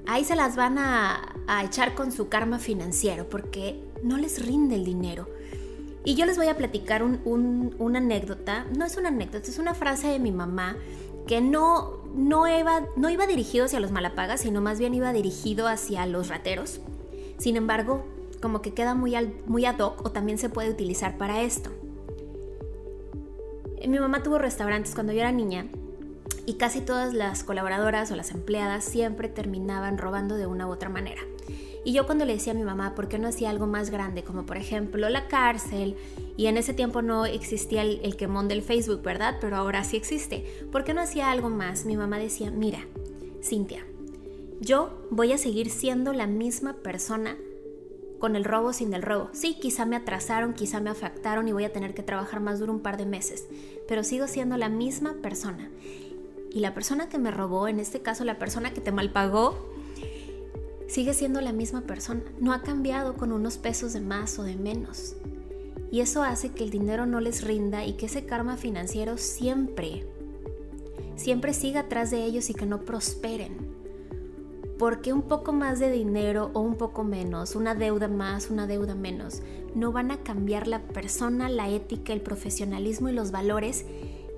ahí 0.06 0.24
se 0.24 0.36
las 0.36 0.54
van 0.56 0.76
a, 0.76 1.34
a 1.46 1.64
echar 1.64 1.94
con 1.94 2.12
su 2.12 2.28
karma 2.28 2.58
financiero 2.58 3.30
porque 3.30 3.82
no 4.02 4.18
les 4.18 4.44
rinde 4.44 4.74
el 4.74 4.84
dinero. 4.84 5.28
Y 6.04 6.16
yo 6.16 6.26
les 6.26 6.36
voy 6.36 6.48
a 6.48 6.56
platicar 6.56 7.02
una 7.04 7.98
anécdota, 7.98 8.66
no 8.76 8.84
es 8.84 8.96
una 8.96 9.08
anécdota, 9.08 9.48
es 9.48 9.58
una 9.58 9.74
frase 9.74 10.08
de 10.08 10.18
mi 10.18 10.32
mamá 10.32 10.76
que 11.26 11.40
no, 11.40 11.98
no, 12.14 12.46
iba, 12.48 12.86
no 12.96 13.08
iba 13.08 13.26
dirigido 13.26 13.66
hacia 13.66 13.78
los 13.78 13.92
malapagas, 13.92 14.40
sino 14.40 14.60
más 14.60 14.80
bien 14.80 14.94
iba 14.94 15.12
dirigido 15.12 15.68
hacia 15.68 16.04
los 16.06 16.28
rateros. 16.28 16.80
Sin 17.38 17.56
embargo, 17.56 18.04
como 18.40 18.60
que 18.60 18.74
queda 18.74 18.94
muy, 18.94 19.14
muy 19.46 19.64
ad 19.64 19.78
hoc 19.78 20.04
o 20.04 20.10
también 20.10 20.38
se 20.38 20.48
puede 20.48 20.70
utilizar 20.70 21.16
para 21.16 21.42
esto. 21.42 21.70
Mi 23.88 23.98
mamá 23.98 24.22
tuvo 24.22 24.38
restaurantes 24.38 24.94
cuando 24.94 25.12
yo 25.12 25.20
era 25.20 25.32
niña 25.32 25.66
y 26.46 26.54
casi 26.54 26.80
todas 26.80 27.14
las 27.14 27.44
colaboradoras 27.44 28.10
o 28.10 28.16
las 28.16 28.30
empleadas 28.32 28.84
siempre 28.84 29.28
terminaban 29.28 29.98
robando 29.98 30.36
de 30.36 30.46
una 30.46 30.66
u 30.66 30.72
otra 30.72 30.88
manera. 30.88 31.22
Y 31.84 31.92
yo 31.92 32.06
cuando 32.06 32.24
le 32.24 32.34
decía 32.34 32.52
a 32.52 32.56
mi 32.56 32.62
mamá, 32.62 32.94
¿por 32.94 33.08
qué 33.08 33.18
no 33.18 33.28
hacía 33.28 33.50
algo 33.50 33.66
más 33.66 33.90
grande? 33.90 34.22
Como 34.22 34.46
por 34.46 34.56
ejemplo 34.56 35.08
la 35.08 35.26
cárcel. 35.26 35.96
Y 36.36 36.46
en 36.46 36.56
ese 36.56 36.74
tiempo 36.74 37.02
no 37.02 37.26
existía 37.26 37.82
el, 37.82 38.16
quemón 38.16 38.48
del 38.48 38.62
Facebook, 38.62 39.02
¿verdad? 39.02 39.36
Pero 39.40 39.56
ahora 39.56 39.82
sí 39.82 39.96
existe. 39.96 40.66
¿Por 40.70 40.84
qué 40.84 40.94
no 40.94 41.00
hacía 41.00 41.30
algo 41.30 41.50
más? 41.50 41.84
Mi 41.84 41.96
mamá 41.96 42.18
decía, 42.18 42.50
mira, 42.50 42.86
Cintia, 43.42 43.84
yo 44.60 45.06
voy 45.10 45.32
a 45.32 45.38
seguir 45.38 45.70
siendo 45.70 46.12
la 46.12 46.28
misma 46.28 46.74
persona 46.74 47.36
con 48.20 48.36
el 48.36 48.44
robo 48.44 48.72
sin 48.72 48.94
el 48.94 49.02
robo. 49.02 49.30
Sí, 49.32 49.58
quizá 49.60 49.84
me 49.84 49.96
atrasaron, 49.96 50.54
quizá 50.54 50.80
me 50.80 50.90
afectaron 50.90 51.48
y 51.48 51.52
voy 51.52 51.64
a 51.64 51.72
tener 51.72 51.94
que 51.94 52.04
trabajar 52.04 52.38
más 52.38 52.60
duro 52.60 52.72
un 52.72 52.78
par 52.78 52.96
de 52.96 53.06
meses, 53.06 53.48
pero 53.88 54.04
sigo 54.04 54.28
siendo 54.28 54.56
la 54.56 54.68
misma 54.68 55.14
persona. 55.14 55.68
Y 56.52 56.60
la 56.60 56.74
persona 56.74 57.08
que 57.08 57.18
me 57.18 57.32
robó, 57.32 57.66
en 57.66 57.80
este 57.80 58.00
caso 58.00 58.24
la 58.24 58.38
persona 58.38 58.72
que 58.72 58.80
te 58.80 58.92
malpagó, 58.92 59.71
sigue 60.92 61.14
siendo 61.14 61.40
la 61.40 61.54
misma 61.54 61.80
persona, 61.80 62.20
no 62.38 62.52
ha 62.52 62.60
cambiado 62.60 63.14
con 63.14 63.32
unos 63.32 63.56
pesos 63.56 63.94
de 63.94 64.02
más 64.02 64.38
o 64.38 64.42
de 64.42 64.56
menos. 64.56 65.16
Y 65.90 66.00
eso 66.00 66.22
hace 66.22 66.50
que 66.50 66.64
el 66.64 66.70
dinero 66.70 67.06
no 67.06 67.18
les 67.18 67.42
rinda 67.42 67.86
y 67.86 67.94
que 67.94 68.06
ese 68.06 68.26
karma 68.26 68.58
financiero 68.58 69.16
siempre, 69.16 70.04
siempre 71.16 71.54
siga 71.54 71.80
atrás 71.80 72.10
de 72.10 72.22
ellos 72.22 72.50
y 72.50 72.54
que 72.54 72.66
no 72.66 72.82
prosperen. 72.82 73.56
Porque 74.78 75.14
un 75.14 75.22
poco 75.22 75.54
más 75.54 75.78
de 75.78 75.90
dinero 75.90 76.50
o 76.52 76.60
un 76.60 76.74
poco 76.74 77.04
menos, 77.04 77.56
una 77.56 77.74
deuda 77.74 78.08
más, 78.08 78.50
una 78.50 78.66
deuda 78.66 78.94
menos, 78.94 79.40
no 79.74 79.92
van 79.92 80.10
a 80.10 80.18
cambiar 80.18 80.68
la 80.68 80.82
persona, 80.82 81.48
la 81.48 81.70
ética, 81.70 82.12
el 82.12 82.20
profesionalismo 82.20 83.08
y 83.08 83.12
los 83.12 83.30
valores 83.30 83.86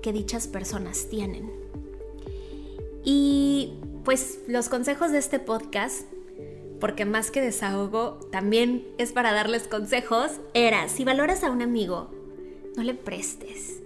que 0.01 0.13
dichas 0.13 0.47
personas 0.47 1.07
tienen. 1.09 1.51
Y 3.03 3.73
pues 4.05 4.39
los 4.47 4.69
consejos 4.69 5.11
de 5.11 5.17
este 5.17 5.39
podcast 5.39 6.05
porque 6.79 7.05
más 7.05 7.31
que 7.31 7.41
desahogo, 7.41 8.19
también 8.31 8.87
es 8.97 9.11
para 9.11 9.31
darles 9.31 9.67
consejos, 9.67 10.31
era, 10.53 10.89
si 10.89 11.03
valoras 11.03 11.43
a 11.43 11.51
un 11.51 11.61
amigo, 11.61 12.09
no 12.75 12.83
le 12.83 12.93
prestes. 12.93 13.81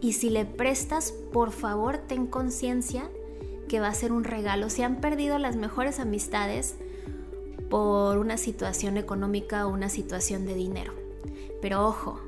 Y 0.00 0.14
si 0.14 0.30
le 0.30 0.44
prestas, 0.44 1.12
por 1.12 1.52
favor, 1.52 1.98
ten 1.98 2.26
conciencia 2.26 3.10
que 3.68 3.80
va 3.80 3.88
a 3.88 3.94
ser 3.94 4.12
un 4.12 4.24
regalo. 4.24 4.70
Si 4.70 4.82
han 4.82 5.00
perdido 5.00 5.38
las 5.38 5.56
mejores 5.56 6.00
amistades 6.00 6.76
por 7.68 8.18
una 8.18 8.36
situación 8.36 8.96
económica 8.96 9.66
o 9.66 9.70
una 9.70 9.88
situación 9.88 10.46
de 10.46 10.54
dinero. 10.54 10.92
Pero 11.60 11.86
ojo, 11.86 12.20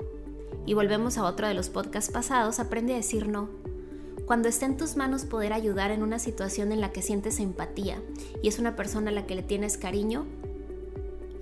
y 0.66 0.74
volvemos 0.74 1.18
a 1.18 1.24
otro 1.24 1.48
de 1.48 1.54
los 1.54 1.70
podcasts 1.70 2.12
pasados, 2.12 2.60
aprende 2.60 2.92
a 2.92 2.96
decir 2.96 3.28
no 3.28 3.61
cuando 4.32 4.48
está 4.48 4.64
en 4.64 4.78
tus 4.78 4.96
manos 4.96 5.26
poder 5.26 5.52
ayudar 5.52 5.90
en 5.90 6.02
una 6.02 6.18
situación 6.18 6.72
en 6.72 6.80
la 6.80 6.90
que 6.90 7.02
sientes 7.02 7.38
empatía 7.38 8.00
y 8.42 8.48
es 8.48 8.58
una 8.58 8.76
persona 8.76 9.10
a 9.10 9.12
la 9.12 9.26
que 9.26 9.34
le 9.34 9.42
tienes 9.42 9.76
cariño, 9.76 10.24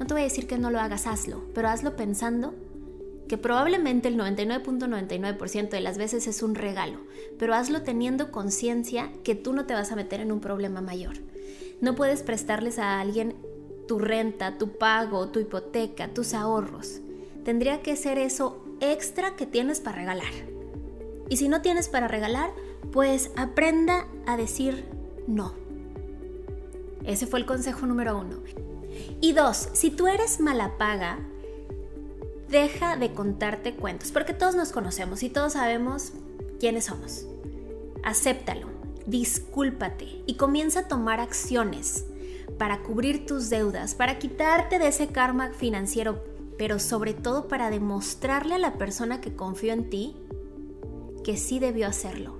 no 0.00 0.06
te 0.08 0.12
voy 0.12 0.22
a 0.22 0.24
decir 0.24 0.48
que 0.48 0.58
no 0.58 0.72
lo 0.72 0.80
hagas, 0.80 1.06
hazlo, 1.06 1.44
pero 1.54 1.68
hazlo 1.68 1.94
pensando 1.94 2.52
que 3.28 3.38
probablemente 3.38 4.08
el 4.08 4.18
99.99% 4.18 5.68
de 5.68 5.80
las 5.80 5.98
veces 5.98 6.26
es 6.26 6.42
un 6.42 6.56
regalo, 6.56 6.98
pero 7.38 7.54
hazlo 7.54 7.82
teniendo 7.82 8.32
conciencia 8.32 9.12
que 9.22 9.36
tú 9.36 9.52
no 9.52 9.66
te 9.66 9.74
vas 9.74 9.92
a 9.92 9.96
meter 9.96 10.18
en 10.18 10.32
un 10.32 10.40
problema 10.40 10.80
mayor. 10.80 11.14
No 11.80 11.94
puedes 11.94 12.24
prestarles 12.24 12.80
a 12.80 12.98
alguien 12.98 13.36
tu 13.86 14.00
renta, 14.00 14.58
tu 14.58 14.78
pago, 14.78 15.28
tu 15.28 15.38
hipoteca, 15.38 16.08
tus 16.08 16.34
ahorros. 16.34 16.98
Tendría 17.44 17.82
que 17.82 17.94
ser 17.94 18.18
eso 18.18 18.64
extra 18.80 19.36
que 19.36 19.46
tienes 19.46 19.78
para 19.78 19.98
regalar. 19.98 20.32
Y 21.28 21.36
si 21.36 21.48
no 21.48 21.62
tienes 21.62 21.88
para 21.88 22.08
regalar, 22.08 22.50
pues 22.92 23.30
aprenda 23.36 24.06
a 24.26 24.36
decir 24.36 24.84
no. 25.26 25.54
Ese 27.04 27.26
fue 27.26 27.38
el 27.38 27.46
consejo 27.46 27.86
número 27.86 28.18
uno. 28.18 28.36
Y 29.20 29.32
dos, 29.32 29.68
si 29.72 29.90
tú 29.90 30.06
eres 30.06 30.40
mala 30.40 30.76
paga, 30.76 31.18
deja 32.48 32.96
de 32.96 33.12
contarte 33.12 33.74
cuentos, 33.74 34.10
porque 34.12 34.34
todos 34.34 34.54
nos 34.54 34.72
conocemos 34.72 35.22
y 35.22 35.30
todos 35.30 35.54
sabemos 35.54 36.12
quiénes 36.58 36.86
somos. 36.86 37.26
Acéptalo, 38.02 38.68
discúlpate 39.06 40.22
y 40.26 40.34
comienza 40.34 40.80
a 40.80 40.88
tomar 40.88 41.20
acciones 41.20 42.06
para 42.58 42.82
cubrir 42.82 43.24
tus 43.24 43.48
deudas, 43.48 43.94
para 43.94 44.18
quitarte 44.18 44.78
de 44.78 44.88
ese 44.88 45.08
karma 45.08 45.52
financiero, 45.52 46.22
pero 46.58 46.78
sobre 46.78 47.14
todo 47.14 47.48
para 47.48 47.70
demostrarle 47.70 48.56
a 48.56 48.58
la 48.58 48.74
persona 48.74 49.20
que 49.20 49.34
confió 49.34 49.72
en 49.72 49.88
ti 49.88 50.16
que 51.24 51.36
sí 51.36 51.58
debió 51.58 51.86
hacerlo 51.86 52.39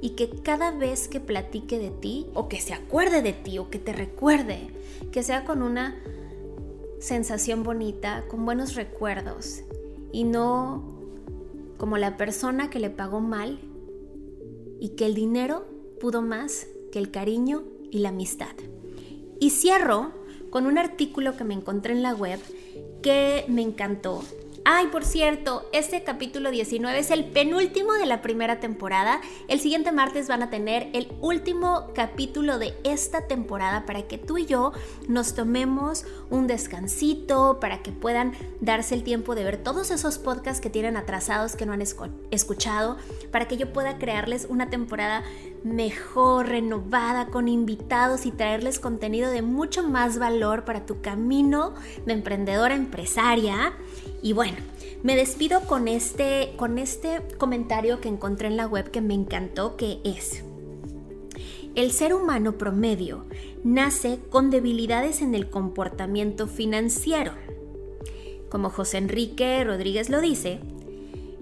y 0.00 0.10
que 0.10 0.30
cada 0.30 0.70
vez 0.70 1.08
que 1.08 1.20
platique 1.20 1.78
de 1.78 1.90
ti 1.90 2.26
o 2.34 2.48
que 2.48 2.60
se 2.60 2.74
acuerde 2.74 3.22
de 3.22 3.32
ti 3.32 3.58
o 3.58 3.70
que 3.70 3.78
te 3.78 3.92
recuerde, 3.92 4.68
que 5.12 5.22
sea 5.22 5.44
con 5.44 5.62
una 5.62 5.96
sensación 7.00 7.62
bonita, 7.62 8.24
con 8.28 8.44
buenos 8.44 8.74
recuerdos 8.74 9.62
y 10.12 10.24
no 10.24 10.82
como 11.76 11.96
la 11.96 12.16
persona 12.16 12.70
que 12.70 12.80
le 12.80 12.90
pagó 12.90 13.20
mal 13.20 13.58
y 14.80 14.90
que 14.90 15.06
el 15.06 15.14
dinero 15.14 15.66
pudo 16.00 16.22
más 16.22 16.66
que 16.92 16.98
el 16.98 17.10
cariño 17.10 17.64
y 17.90 17.98
la 17.98 18.10
amistad. 18.10 18.54
Y 19.40 19.50
cierro 19.50 20.12
con 20.50 20.66
un 20.66 20.78
artículo 20.78 21.36
que 21.36 21.44
me 21.44 21.54
encontré 21.54 21.92
en 21.92 22.02
la 22.02 22.14
web 22.14 22.40
que 23.02 23.44
me 23.48 23.62
encantó 23.62 24.22
Ay, 24.70 24.88
por 24.88 25.02
cierto, 25.02 25.66
este 25.72 26.04
capítulo 26.04 26.50
19 26.50 26.98
es 26.98 27.10
el 27.10 27.24
penúltimo 27.24 27.94
de 27.94 28.04
la 28.04 28.20
primera 28.20 28.60
temporada. 28.60 29.22
El 29.48 29.60
siguiente 29.60 29.92
martes 29.92 30.28
van 30.28 30.42
a 30.42 30.50
tener 30.50 30.90
el 30.92 31.10
último 31.22 31.86
capítulo 31.94 32.58
de 32.58 32.74
esta 32.84 33.26
temporada 33.26 33.86
para 33.86 34.02
que 34.02 34.18
tú 34.18 34.36
y 34.36 34.44
yo 34.44 34.72
nos 35.08 35.32
tomemos 35.34 36.04
un 36.28 36.46
descansito, 36.46 37.60
para 37.60 37.82
que 37.82 37.92
puedan 37.92 38.34
darse 38.60 38.94
el 38.94 39.04
tiempo 39.04 39.34
de 39.34 39.44
ver 39.44 39.56
todos 39.56 39.90
esos 39.90 40.18
podcasts 40.18 40.60
que 40.60 40.68
tienen 40.68 40.98
atrasados 40.98 41.56
que 41.56 41.64
no 41.64 41.72
han 41.72 41.80
escuchado, 42.30 42.98
para 43.30 43.48
que 43.48 43.56
yo 43.56 43.72
pueda 43.72 43.96
crearles 43.96 44.46
una 44.50 44.68
temporada 44.68 45.24
mejor, 45.74 46.48
renovada, 46.48 47.26
con 47.26 47.48
invitados 47.48 48.26
y 48.26 48.30
traerles 48.30 48.80
contenido 48.80 49.30
de 49.30 49.42
mucho 49.42 49.86
más 49.86 50.18
valor 50.18 50.64
para 50.64 50.86
tu 50.86 51.00
camino 51.00 51.74
de 52.06 52.12
emprendedora 52.12 52.74
empresaria. 52.74 53.72
Y 54.22 54.32
bueno, 54.32 54.56
me 55.02 55.16
despido 55.16 55.60
con 55.62 55.88
este, 55.88 56.54
con 56.56 56.78
este 56.78 57.22
comentario 57.38 58.00
que 58.00 58.08
encontré 58.08 58.48
en 58.48 58.56
la 58.56 58.66
web 58.66 58.90
que 58.90 59.00
me 59.00 59.14
encantó, 59.14 59.76
que 59.76 60.00
es, 60.04 60.42
el 61.74 61.92
ser 61.92 62.12
humano 62.12 62.58
promedio 62.58 63.24
nace 63.62 64.18
con 64.30 64.50
debilidades 64.50 65.22
en 65.22 65.36
el 65.36 65.48
comportamiento 65.48 66.48
financiero. 66.48 67.32
Como 68.48 68.70
José 68.70 68.98
Enrique 68.98 69.62
Rodríguez 69.62 70.10
lo 70.10 70.20
dice, 70.20 70.58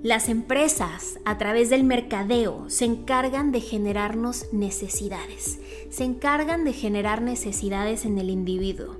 las 0.02 0.28
empresas 0.28 1.18
a 1.24 1.38
través 1.38 1.70
del 1.70 1.82
mercadeo 1.82 2.68
se 2.68 2.84
encargan 2.84 3.50
de 3.50 3.60
generarnos 3.60 4.52
necesidades, 4.52 5.58
se 5.90 6.04
encargan 6.04 6.64
de 6.64 6.72
generar 6.72 7.22
necesidades 7.22 8.04
en 8.04 8.18
el 8.18 8.30
individuo. 8.30 8.96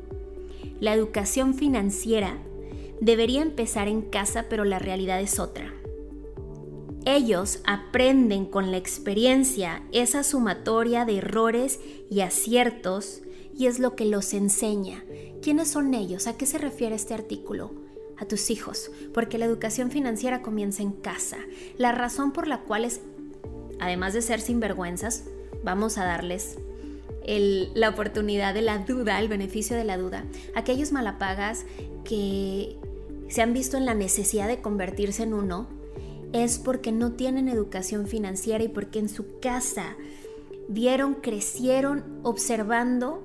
La 0.80 0.94
educación 0.94 1.54
financiera 1.54 2.38
debería 3.00 3.42
empezar 3.42 3.88
en 3.88 4.02
casa, 4.02 4.46
pero 4.48 4.64
la 4.64 4.78
realidad 4.78 5.20
es 5.20 5.38
otra. 5.38 5.72
Ellos 7.04 7.60
aprenden 7.64 8.46
con 8.46 8.72
la 8.72 8.78
experiencia 8.78 9.82
esa 9.92 10.24
sumatoria 10.24 11.04
de 11.04 11.18
errores 11.18 11.78
y 12.10 12.20
aciertos 12.20 13.22
y 13.56 13.66
es 13.66 13.78
lo 13.78 13.94
que 13.94 14.06
los 14.06 14.34
enseña. 14.34 15.04
¿Quiénes 15.40 15.68
son 15.68 15.94
ellos? 15.94 16.26
¿A 16.26 16.36
qué 16.36 16.46
se 16.46 16.58
refiere 16.58 16.96
este 16.96 17.14
artículo? 17.14 17.85
A 18.18 18.26
tus 18.26 18.50
hijos, 18.50 18.90
porque 19.12 19.38
la 19.38 19.44
educación 19.44 19.90
financiera 19.90 20.42
comienza 20.42 20.82
en 20.82 20.92
casa. 20.92 21.38
La 21.76 21.92
razón 21.92 22.32
por 22.32 22.46
la 22.46 22.60
cual 22.60 22.84
es, 22.84 23.00
además 23.78 24.14
de 24.14 24.22
ser 24.22 24.40
sinvergüenzas, 24.40 25.24
vamos 25.62 25.98
a 25.98 26.04
darles 26.04 26.56
la 27.26 27.88
oportunidad 27.88 28.54
de 28.54 28.62
la 28.62 28.78
duda, 28.78 29.18
el 29.18 29.28
beneficio 29.28 29.76
de 29.76 29.84
la 29.84 29.98
duda. 29.98 30.24
Aquellos 30.54 30.92
malapagas 30.92 31.66
que 32.04 32.76
se 33.28 33.42
han 33.42 33.52
visto 33.52 33.76
en 33.76 33.84
la 33.84 33.94
necesidad 33.94 34.48
de 34.48 34.60
convertirse 34.60 35.24
en 35.24 35.34
uno, 35.34 35.66
es 36.32 36.58
porque 36.58 36.92
no 36.92 37.12
tienen 37.12 37.48
educación 37.48 38.06
financiera 38.06 38.62
y 38.62 38.68
porque 38.68 38.98
en 38.98 39.08
su 39.08 39.38
casa 39.40 39.96
vieron, 40.68 41.14
crecieron 41.14 42.20
observando 42.22 43.22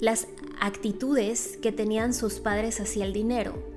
las 0.00 0.28
actitudes 0.60 1.58
que 1.60 1.72
tenían 1.72 2.14
sus 2.14 2.40
padres 2.40 2.80
hacia 2.80 3.04
el 3.04 3.12
dinero. 3.12 3.71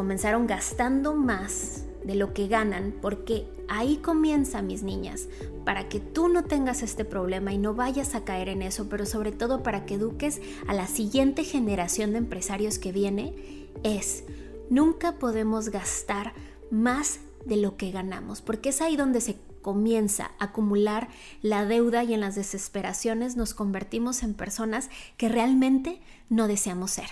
Comenzaron 0.00 0.46
gastando 0.46 1.14
más 1.14 1.84
de 2.04 2.14
lo 2.14 2.32
que 2.32 2.48
ganan 2.48 2.94
porque 3.02 3.46
ahí 3.68 3.98
comienza, 3.98 4.62
mis 4.62 4.82
niñas, 4.82 5.28
para 5.66 5.90
que 5.90 6.00
tú 6.00 6.28
no 6.28 6.44
tengas 6.44 6.82
este 6.82 7.04
problema 7.04 7.52
y 7.52 7.58
no 7.58 7.74
vayas 7.74 8.14
a 8.14 8.24
caer 8.24 8.48
en 8.48 8.62
eso, 8.62 8.88
pero 8.88 9.04
sobre 9.04 9.30
todo 9.30 9.62
para 9.62 9.84
que 9.84 9.96
eduques 9.96 10.40
a 10.66 10.72
la 10.72 10.86
siguiente 10.86 11.44
generación 11.44 12.12
de 12.12 12.16
empresarios 12.16 12.78
que 12.78 12.92
viene, 12.92 13.68
es 13.82 14.24
Nunca 14.70 15.18
podemos 15.18 15.68
gastar 15.68 16.32
más 16.70 17.20
de 17.44 17.58
lo 17.58 17.76
que 17.76 17.90
ganamos, 17.90 18.40
porque 18.40 18.70
es 18.70 18.80
ahí 18.80 18.96
donde 18.96 19.20
se 19.20 19.36
comienza 19.60 20.30
a 20.38 20.46
acumular 20.46 21.08
la 21.42 21.66
deuda 21.66 22.04
y 22.04 22.14
en 22.14 22.20
las 22.20 22.36
desesperaciones 22.36 23.36
nos 23.36 23.52
convertimos 23.52 24.22
en 24.22 24.32
personas 24.32 24.88
que 25.18 25.28
realmente 25.28 26.00
no 26.30 26.48
deseamos 26.48 26.92
ser. 26.92 27.10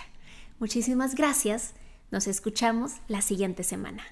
Muchísimas 0.59 1.13
gracias. 1.13 1.75
Nos 2.11 2.27
escuchamos 2.27 2.93
la 3.07 3.21
siguiente 3.21 3.63
semana. 3.63 4.03